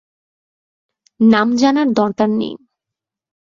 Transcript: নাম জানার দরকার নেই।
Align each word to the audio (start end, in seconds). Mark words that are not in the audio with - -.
নাম 1.19 1.47
জানার 1.55 1.89
দরকার 1.93 2.29
নেই। 2.39 2.53